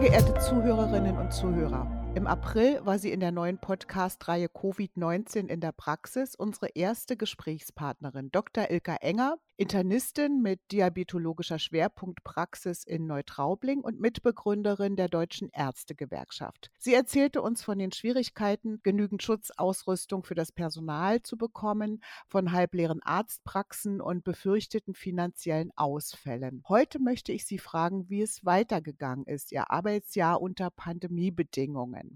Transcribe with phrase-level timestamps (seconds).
[0.00, 5.60] Sehr geehrte Zuhörerinnen und Zuhörer, im April war sie in der neuen Podcast-Reihe Covid-19 in
[5.60, 8.68] der Praxis unsere erste Gesprächspartnerin, Dr.
[8.70, 16.70] Ilka Enger, Internistin mit diabetologischer Schwerpunktpraxis in Neutraubling und Mitbegründerin der Deutschen Ärztegewerkschaft.
[16.78, 23.02] Sie erzählte uns von den Schwierigkeiten, genügend Schutzausrüstung für das Personal zu bekommen, von halbleeren
[23.02, 26.62] Arztpraxen und befürchteten finanziellen Ausfällen.
[26.66, 32.09] Heute möchte ich Sie fragen, wie es weitergegangen ist, Ihr Arbeitsjahr unter Pandemiebedingungen.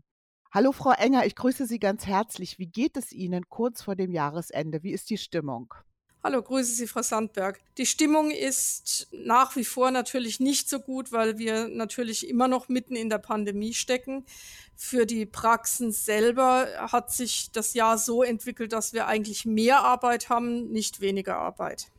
[0.54, 2.60] Hallo Frau Enger, ich grüße Sie ganz herzlich.
[2.60, 4.84] Wie geht es Ihnen kurz vor dem Jahresende?
[4.84, 5.74] Wie ist die Stimmung?
[6.22, 7.60] Hallo, grüße Sie, Frau Sandberg.
[7.76, 12.68] Die Stimmung ist nach wie vor natürlich nicht so gut, weil wir natürlich immer noch
[12.68, 14.24] mitten in der Pandemie stecken.
[14.76, 20.28] Für die Praxen selber hat sich das Jahr so entwickelt, dass wir eigentlich mehr Arbeit
[20.28, 21.90] haben, nicht weniger Arbeit.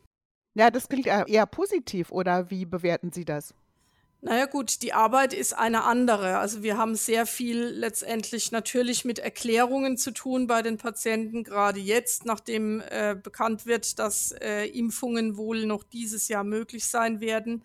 [0.57, 3.53] Ja, das klingt eher positiv, oder wie bewerten Sie das?
[4.25, 6.39] Naja gut, die Arbeit ist eine andere.
[6.39, 11.79] Also wir haben sehr viel letztendlich natürlich mit Erklärungen zu tun bei den Patienten, gerade
[11.79, 17.63] jetzt, nachdem äh, bekannt wird, dass äh, Impfungen wohl noch dieses Jahr möglich sein werden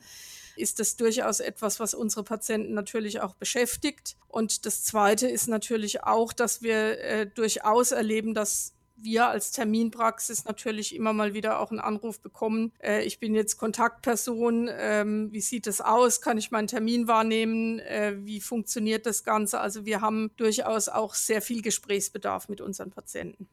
[0.57, 4.17] ist das durchaus etwas, was unsere Patienten natürlich auch beschäftigt.
[4.29, 10.45] Und das Zweite ist natürlich auch, dass wir äh, durchaus erleben, dass wir als Terminpraxis
[10.45, 12.73] natürlich immer mal wieder auch einen Anruf bekommen.
[12.83, 14.69] Äh, ich bin jetzt Kontaktperson.
[14.73, 16.21] Ähm, wie sieht das aus?
[16.21, 17.79] Kann ich meinen Termin wahrnehmen?
[17.81, 19.61] Äh, wie funktioniert das Ganze?
[19.61, 23.49] Also wir haben durchaus auch sehr viel Gesprächsbedarf mit unseren Patienten.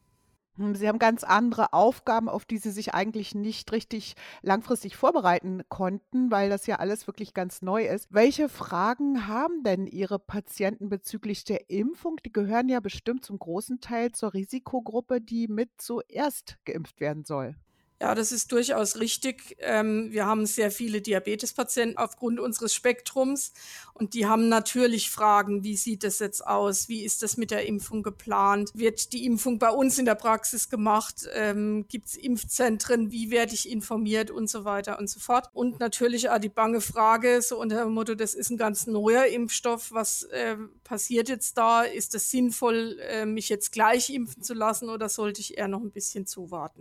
[0.58, 5.62] Hm, Sie haben ganz andere Aufgaben, auf die Sie sich eigentlich nicht richtig langfristig vorbereiten
[5.68, 8.08] konnten, weil das ja alles wirklich ganz neu ist.
[8.12, 12.16] Welche Fragen haben denn Ihre Patienten bezüglich der Impfung?
[12.26, 17.54] Die gehören ja bestimmt zum großen Teil zur Risikogruppe, die mit zuerst geimpft werden soll.
[18.00, 19.56] Ja, das ist durchaus richtig.
[19.58, 23.52] Ähm, wir haben sehr viele Diabetespatienten aufgrund unseres Spektrums
[23.92, 26.88] und die haben natürlich Fragen, wie sieht das jetzt aus?
[26.88, 28.70] Wie ist das mit der Impfung geplant?
[28.72, 31.28] Wird die Impfung bei uns in der Praxis gemacht?
[31.34, 33.10] Ähm, Gibt es Impfzentren?
[33.10, 35.48] Wie werde ich informiert und so weiter und so fort?
[35.52, 39.26] Und natürlich auch die bange Frage, so unter dem Motto, das ist ein ganz neuer
[39.26, 39.90] Impfstoff.
[39.90, 41.82] Was äh, passiert jetzt da?
[41.82, 45.80] Ist es sinnvoll, äh, mich jetzt gleich impfen zu lassen oder sollte ich eher noch
[45.80, 46.80] ein bisschen zuwarten?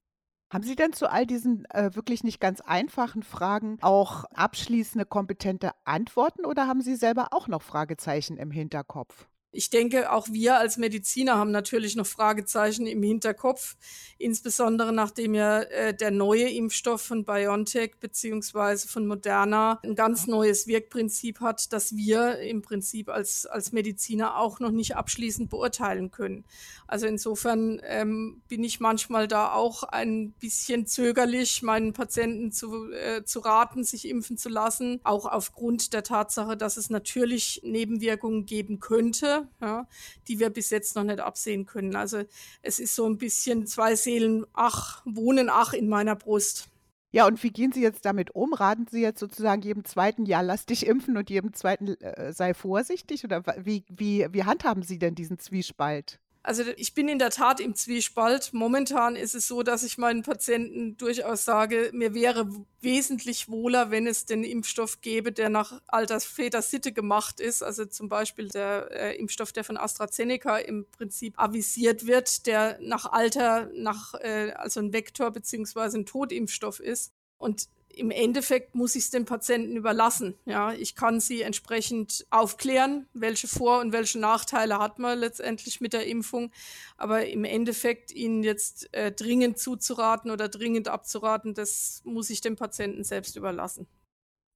[0.49, 5.71] Haben Sie denn zu all diesen äh, wirklich nicht ganz einfachen Fragen auch abschließende, kompetente
[5.83, 9.27] Antworten oder haben Sie selber auch noch Fragezeichen im Hinterkopf?
[9.57, 13.75] Ich denke, auch wir als Mediziner haben natürlich noch Fragezeichen im Hinterkopf,
[14.19, 20.67] insbesondere nachdem ja äh, der neue Impfstoff von BioNTech beziehungsweise von Moderna ein ganz neues
[20.67, 26.45] Wirkprinzip hat, das wir im Prinzip als, als Mediziner auch noch nicht abschließend beurteilen können.
[26.85, 33.23] Also insofern ähm, bin ich manchmal da auch ein bisschen zögerlich, meinen Patienten zu, äh,
[33.23, 38.79] zu raten, sich impfen zu lassen, auch aufgrund der Tatsache, dass es natürlich Nebenwirkungen geben
[38.79, 39.87] könnte ja,
[40.27, 41.95] die wir bis jetzt noch nicht absehen können.
[41.95, 42.23] Also
[42.61, 46.69] es ist so ein bisschen zwei Seelen, ach, wohnen ach in meiner Brust.
[47.11, 48.53] Ja, und wie gehen Sie jetzt damit um?
[48.53, 52.53] Raten Sie jetzt sozusagen jedem zweiten, ja, lass dich impfen und jedem zweiten, äh, sei
[52.53, 53.23] vorsichtig?
[53.23, 56.19] Oder wie, wie, wie handhaben Sie denn diesen Zwiespalt?
[56.47, 58.53] Also ich bin in der Tat im Zwiespalt.
[58.53, 62.47] Momentan ist es so, dass ich meinen Patienten durchaus sage, mir wäre
[62.79, 67.63] wesentlich wohler, wenn es den Impfstoff gäbe, der nach alter Sitte gemacht ist.
[67.63, 73.11] Also zum Beispiel der äh, Impfstoff, der von AstraZeneca im Prinzip avisiert wird, der nach
[73.11, 77.11] Alter, nach äh, also ein Vektor beziehungsweise ein Totimpfstoff ist.
[77.37, 80.35] Und im Endeffekt muss ich es den Patienten überlassen.
[80.45, 85.93] Ja, ich kann sie entsprechend aufklären, welche Vor- und welche Nachteile hat man letztendlich mit
[85.93, 86.51] der Impfung.
[86.97, 92.55] Aber im Endeffekt ihnen jetzt äh, dringend zuzuraten oder dringend abzuraten, das muss ich dem
[92.55, 93.87] Patienten selbst überlassen.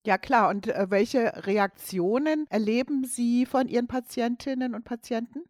[0.06, 5.44] Ja klar, und äh, welche Reaktionen erleben Sie von Ihren Patientinnen und Patienten?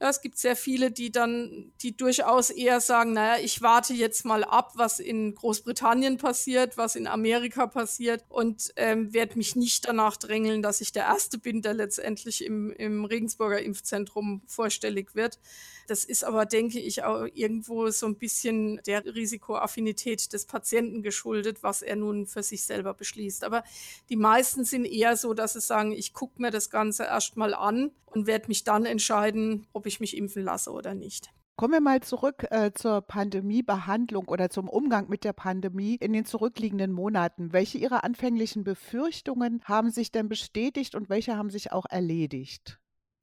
[0.00, 4.24] Ja, es gibt sehr viele, die dann, die durchaus eher sagen, naja, ich warte jetzt
[4.24, 9.88] mal ab, was in Großbritannien passiert, was in Amerika passiert und ähm, werde mich nicht
[9.88, 15.40] danach drängeln, dass ich der Erste bin, der letztendlich im, im Regensburger Impfzentrum vorstellig wird.
[15.88, 21.62] Das ist aber, denke ich, auch irgendwo so ein bisschen der Risikoaffinität des Patienten geschuldet,
[21.62, 23.42] was er nun für sich selber beschließt.
[23.42, 23.64] Aber
[24.10, 27.90] die meisten sind eher so, dass sie sagen, ich gucke mir das Ganze erstmal an
[28.04, 31.30] und werde mich dann entscheiden, ob ich mich impfen lasse oder nicht.
[31.56, 36.26] Kommen wir mal zurück äh, zur Pandemiebehandlung oder zum Umgang mit der Pandemie in den
[36.26, 37.54] zurückliegenden Monaten.
[37.54, 42.78] Welche Ihrer anfänglichen Befürchtungen haben sich denn bestätigt und welche haben sich auch erledigt?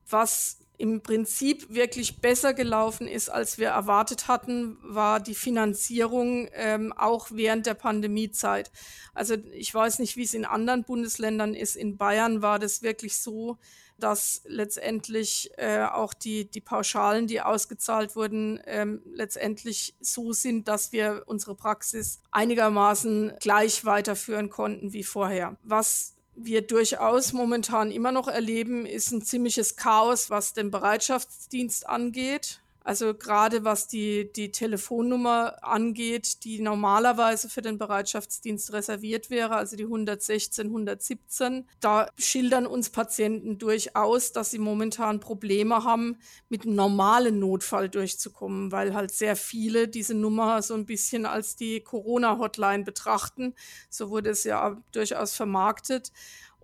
[0.09, 6.93] Was im Prinzip wirklich besser gelaufen ist, als wir erwartet hatten, war die Finanzierung ähm,
[6.93, 8.71] auch während der Pandemiezeit.
[9.13, 11.75] Also ich weiß nicht, wie es in anderen Bundesländern ist.
[11.75, 13.57] In Bayern war das wirklich so,
[13.97, 20.91] dass letztendlich äh, auch die, die Pauschalen, die ausgezahlt wurden, ähm, letztendlich so sind, dass
[20.91, 25.57] wir unsere Praxis einigermaßen gleich weiterführen konnten wie vorher.
[25.63, 32.61] Was wir durchaus momentan immer noch erleben, ist ein ziemliches Chaos, was den Bereitschaftsdienst angeht.
[32.85, 39.75] Also gerade was die, die Telefonnummer angeht, die normalerweise für den Bereitschaftsdienst reserviert wäre, also
[39.75, 46.75] die 116, 117, da schildern uns Patienten durchaus, dass sie momentan Probleme haben, mit einem
[46.75, 52.83] normalen Notfall durchzukommen, weil halt sehr viele diese Nummer so ein bisschen als die Corona-Hotline
[52.83, 53.55] betrachten.
[53.89, 56.11] So wurde es ja durchaus vermarktet.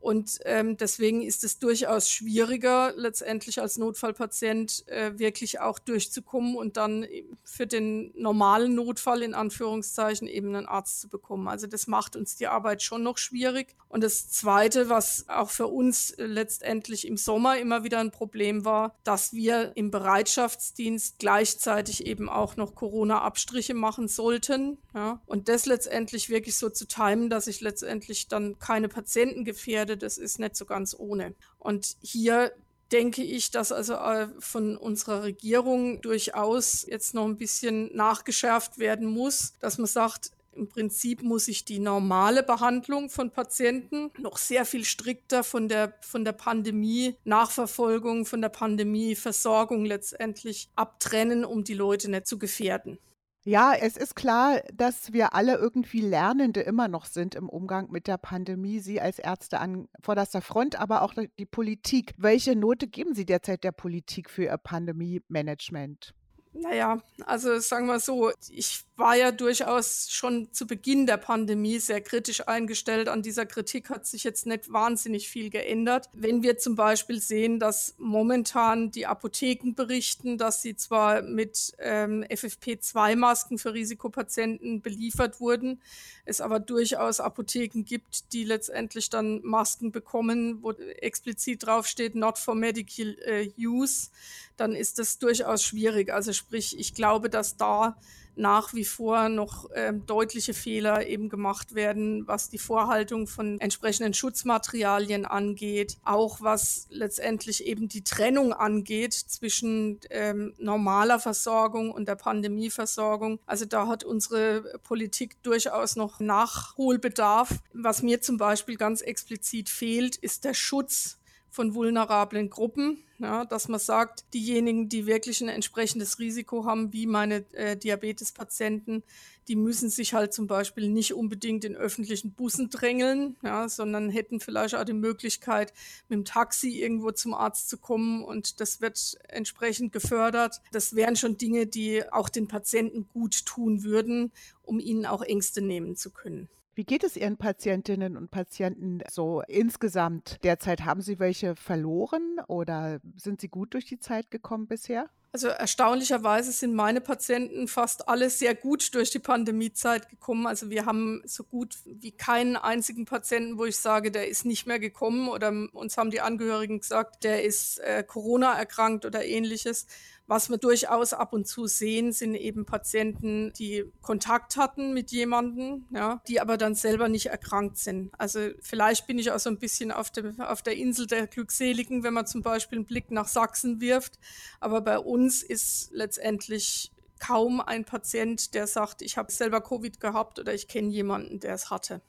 [0.01, 6.75] Und ähm, deswegen ist es durchaus schwieriger, letztendlich als Notfallpatient äh, wirklich auch durchzukommen und
[6.75, 7.05] dann
[7.43, 11.47] für den normalen Notfall in Anführungszeichen eben einen Arzt zu bekommen.
[11.47, 13.75] Also das macht uns die Arbeit schon noch schwierig.
[13.89, 18.95] Und das Zweite, was auch für uns letztendlich im Sommer immer wieder ein Problem war,
[19.03, 24.77] dass wir im Bereitschaftsdienst gleichzeitig eben auch noch Corona-Abstriche machen sollten.
[24.95, 25.21] Ja?
[25.25, 29.97] Und das letztendlich wirklich so zu timen, dass ich letztendlich dann keine Patienten gefährde, werde,
[29.97, 31.33] das ist nicht so ganz ohne.
[31.59, 32.51] Und hier
[32.91, 39.07] denke ich, dass also äh, von unserer Regierung durchaus jetzt noch ein bisschen nachgeschärft werden
[39.07, 44.65] muss, dass man sagt, im Prinzip muss sich die normale Behandlung von Patienten noch sehr
[44.65, 52.11] viel strikter von der, von der Pandemie-Nachverfolgung, von der Pandemie-Versorgung letztendlich abtrennen, um die Leute
[52.11, 52.99] nicht zu gefährden.
[53.43, 58.05] Ja, es ist klar, dass wir alle irgendwie Lernende immer noch sind im Umgang mit
[58.05, 58.79] der Pandemie.
[58.79, 62.13] Sie als Ärzte an vorderster Front, aber auch die Politik.
[62.17, 66.13] Welche Note geben Sie derzeit der Politik für Ihr Pandemie-Management?
[66.53, 71.99] Naja, also sagen wir so, ich war ja durchaus schon zu Beginn der Pandemie sehr
[71.99, 73.09] kritisch eingestellt.
[73.09, 76.07] An dieser Kritik hat sich jetzt nicht wahnsinnig viel geändert.
[76.13, 82.23] Wenn wir zum Beispiel sehen, dass momentan die Apotheken berichten, dass sie zwar mit ähm,
[82.29, 85.81] FFP2-Masken für Risikopatienten beliefert wurden,
[86.23, 92.55] es aber durchaus Apotheken gibt, die letztendlich dann Masken bekommen, wo explizit draufsteht, not for
[92.55, 94.11] medical uh, use,
[94.57, 96.13] dann ist das durchaus schwierig.
[96.13, 97.97] Also sprich, ich glaube, dass da
[98.35, 104.13] nach wie vor noch äh, deutliche Fehler eben gemacht werden, was die Vorhaltung von entsprechenden
[104.13, 112.15] Schutzmaterialien angeht, auch was letztendlich eben die Trennung angeht zwischen ähm, normaler Versorgung und der
[112.15, 113.39] Pandemieversorgung.
[113.45, 117.59] Also da hat unsere Politik durchaus noch Nachholbedarf.
[117.73, 121.20] Was mir zum Beispiel ganz explizit fehlt, ist der Schutz
[121.51, 127.05] von vulnerablen Gruppen, ja, dass man sagt, diejenigen, die wirklich ein entsprechendes Risiko haben, wie
[127.05, 129.03] meine äh, Diabetespatienten,
[129.49, 134.39] die müssen sich halt zum Beispiel nicht unbedingt in öffentlichen Bussen drängeln, ja, sondern hätten
[134.39, 135.73] vielleicht auch die Möglichkeit,
[136.07, 140.61] mit dem Taxi irgendwo zum Arzt zu kommen und das wird entsprechend gefördert.
[140.71, 144.31] Das wären schon Dinge, die auch den Patienten gut tun würden,
[144.63, 146.47] um ihnen auch Ängste nehmen zu können.
[146.81, 150.83] Wie geht es Ihren Patientinnen und Patienten so insgesamt derzeit?
[150.83, 155.07] Haben Sie welche verloren oder sind Sie gut durch die Zeit gekommen bisher?
[155.31, 160.47] Also erstaunlicherweise sind meine Patienten fast alle sehr gut durch die Pandemiezeit gekommen.
[160.47, 164.65] Also wir haben so gut wie keinen einzigen Patienten, wo ich sage, der ist nicht
[164.65, 169.85] mehr gekommen oder uns haben die Angehörigen gesagt, der ist äh, Corona erkrankt oder ähnliches.
[170.27, 175.85] Was wir durchaus ab und zu sehen, sind eben Patienten, die Kontakt hatten mit jemandem,
[175.93, 178.11] ja, die aber dann selber nicht erkrankt sind.
[178.17, 182.03] Also vielleicht bin ich auch so ein bisschen auf, dem, auf der Insel der Glückseligen,
[182.03, 184.19] wenn man zum Beispiel einen Blick nach Sachsen wirft.
[184.61, 190.39] Aber bei uns ist letztendlich kaum ein Patient, der sagt, ich habe selber Covid gehabt
[190.39, 192.01] oder ich kenne jemanden, der es hatte.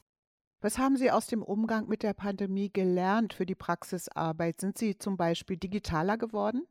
[0.61, 4.61] Was haben Sie aus dem Umgang mit der Pandemie gelernt für die Praxisarbeit?
[4.61, 6.63] Sind Sie zum Beispiel digitaler geworden?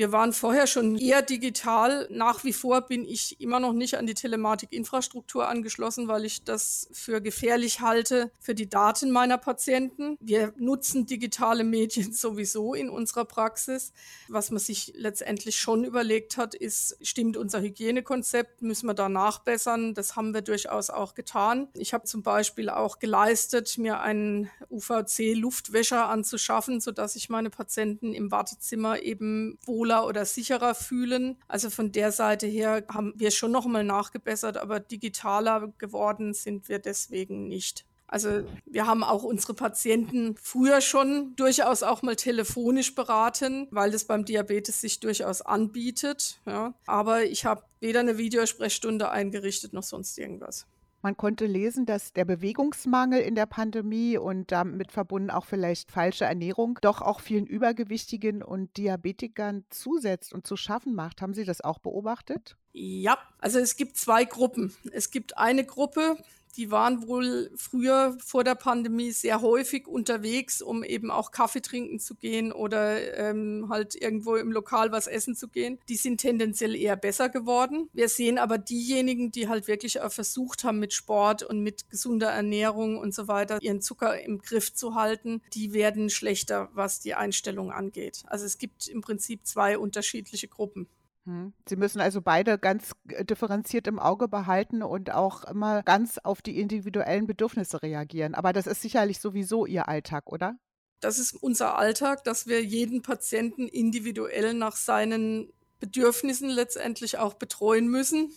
[0.00, 2.08] Wir waren vorher schon eher digital.
[2.10, 6.88] Nach wie vor bin ich immer noch nicht an die Telematikinfrastruktur angeschlossen, weil ich das
[6.90, 10.16] für gefährlich halte für die Daten meiner Patienten.
[10.18, 13.92] Wir nutzen digitale Medien sowieso in unserer Praxis.
[14.28, 18.62] Was man sich letztendlich schon überlegt hat, ist, stimmt unser Hygienekonzept?
[18.62, 19.92] Müssen wir da nachbessern?
[19.92, 21.68] Das haben wir durchaus auch getan.
[21.74, 28.30] Ich habe zum Beispiel auch geleistet, mir einen UVC-Luftwäscher anzuschaffen, sodass ich meine Patienten im
[28.30, 31.36] Wartezimmer eben wohl wohler oder sicherer fühlen.
[31.48, 36.68] Also von der Seite her haben wir schon noch mal nachgebessert, aber digitaler geworden sind
[36.68, 37.84] wir deswegen nicht.
[38.06, 44.04] Also wir haben auch unsere Patienten früher schon durchaus auch mal telefonisch beraten, weil das
[44.04, 46.40] beim Diabetes sich durchaus anbietet.
[46.44, 46.74] Ja.
[46.86, 50.66] Aber ich habe weder eine Videosprechstunde eingerichtet noch sonst irgendwas.
[51.02, 56.26] Man konnte lesen, dass der Bewegungsmangel in der Pandemie und damit verbunden auch vielleicht falsche
[56.26, 61.22] Ernährung doch auch vielen Übergewichtigen und Diabetikern zusetzt und zu schaffen macht.
[61.22, 62.56] Haben Sie das auch beobachtet?
[62.72, 64.74] Ja, also es gibt zwei Gruppen.
[64.92, 66.16] Es gibt eine Gruppe,
[66.56, 71.98] die waren wohl früher vor der Pandemie sehr häufig unterwegs, um eben auch Kaffee trinken
[71.98, 75.78] zu gehen oder ähm, halt irgendwo im Lokal was essen zu gehen.
[75.88, 77.88] Die sind tendenziell eher besser geworden.
[77.92, 82.30] Wir sehen aber diejenigen, die halt wirklich auch versucht haben, mit Sport und mit gesunder
[82.30, 87.14] Ernährung und so weiter ihren Zucker im Griff zu halten, die werden schlechter, was die
[87.14, 88.22] Einstellung angeht.
[88.26, 90.88] Also es gibt im Prinzip zwei unterschiedliche Gruppen.
[91.30, 91.52] Hm.
[91.68, 96.58] Sie müssen also beide ganz differenziert im Auge behalten und auch immer ganz auf die
[96.60, 98.34] individuellen Bedürfnisse reagieren.
[98.34, 100.58] Aber das ist sicherlich sowieso Ihr Alltag, oder?
[100.98, 107.86] Das ist unser Alltag, dass wir jeden Patienten individuell nach seinen Bedürfnissen letztendlich auch betreuen
[107.86, 108.32] müssen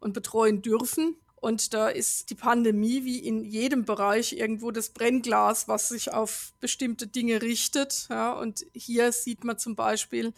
[0.00, 1.16] und betreuen dürfen.
[1.36, 6.52] Und da ist die Pandemie wie in jedem Bereich irgendwo das Brennglas, was sich auf
[6.58, 8.06] bestimmte Dinge richtet.
[8.10, 10.32] Ja, und hier sieht man zum Beispiel,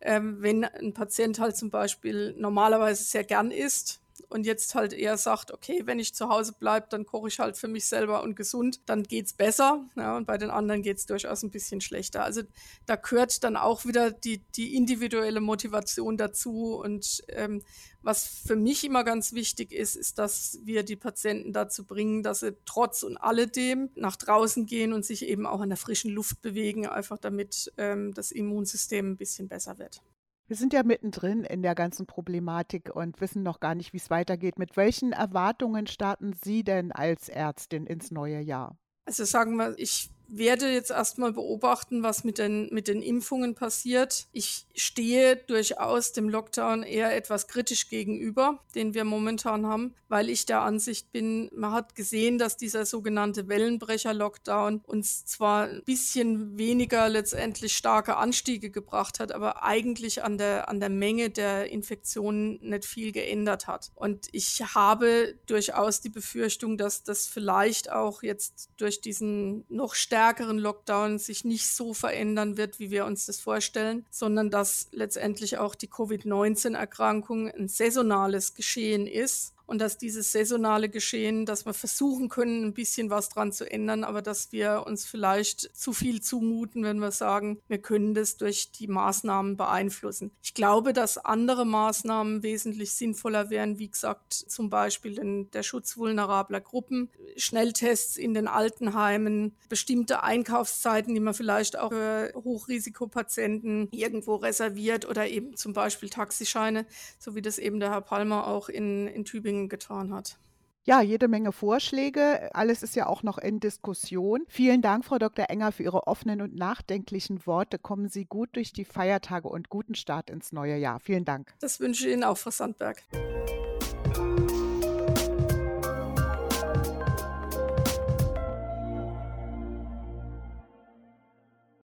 [0.00, 5.16] ähm, wenn ein Patient halt zum Beispiel normalerweise sehr gern isst und jetzt halt eher
[5.16, 8.36] sagt, okay, wenn ich zu Hause bleibe, dann koche ich halt für mich selber und
[8.36, 9.84] gesund, dann geht es besser.
[9.96, 12.24] Ja, und bei den anderen geht es durchaus ein bisschen schlechter.
[12.24, 12.42] Also
[12.86, 16.76] da gehört dann auch wieder die, die individuelle Motivation dazu.
[16.76, 17.62] Und ähm,
[18.02, 22.40] was für mich immer ganz wichtig ist, ist, dass wir die Patienten dazu bringen, dass
[22.40, 26.42] sie trotz und alledem nach draußen gehen und sich eben auch in der frischen Luft
[26.42, 30.02] bewegen, einfach damit ähm, das Immunsystem ein bisschen besser wird.
[30.48, 34.08] Wir sind ja mittendrin in der ganzen Problematik und wissen noch gar nicht, wie es
[34.08, 34.58] weitergeht.
[34.58, 38.78] Mit welchen Erwartungen starten Sie denn als Ärztin ins neue Jahr?
[39.04, 44.26] Also sagen wir, ich werde jetzt erstmal beobachten, was mit den, mit den Impfungen passiert.
[44.32, 50.44] Ich stehe durchaus dem Lockdown eher etwas kritisch gegenüber, den wir momentan haben, weil ich
[50.44, 57.08] der Ansicht bin, man hat gesehen, dass dieser sogenannte Wellenbrecher-Lockdown uns zwar ein bisschen weniger
[57.08, 62.84] letztendlich starke Anstiege gebracht hat, aber eigentlich an der, an der Menge der Infektionen nicht
[62.84, 63.90] viel geändert hat.
[63.94, 70.17] Und ich habe durchaus die Befürchtung, dass das vielleicht auch jetzt durch diesen noch stärkeren
[70.18, 75.58] stärkeren Lockdown sich nicht so verändern wird, wie wir uns das vorstellen, sondern dass letztendlich
[75.58, 82.30] auch die Covid-19-Erkrankung ein saisonales Geschehen ist und dass dieses saisonale Geschehen, dass wir versuchen
[82.30, 86.84] können, ein bisschen was dran zu ändern, aber dass wir uns vielleicht zu viel zumuten,
[86.84, 90.30] wenn wir sagen, wir können das durch die Maßnahmen beeinflussen.
[90.42, 96.62] Ich glaube, dass andere Maßnahmen wesentlich sinnvoller wären, wie gesagt, zum Beispiel der Schutz vulnerabler
[96.62, 105.06] Gruppen, Schnelltests in den Altenheimen, bestimmte Einkaufszeiten, die man vielleicht auch für Hochrisikopatienten irgendwo reserviert
[105.06, 106.86] oder eben zum Beispiel Taxischeine,
[107.18, 110.38] so wie das eben der Herr Palmer auch in, in Tübingen Dingen getan hat.
[110.84, 112.54] Ja, jede Menge Vorschläge.
[112.54, 114.44] Alles ist ja auch noch in Diskussion.
[114.48, 115.50] Vielen Dank, Frau Dr.
[115.50, 117.78] Enger, für Ihre offenen und nachdenklichen Worte.
[117.78, 120.98] Kommen Sie gut durch die Feiertage und guten Start ins neue Jahr.
[121.00, 121.52] Vielen Dank.
[121.60, 123.02] Das wünsche ich Ihnen auch, Frau Sandberg.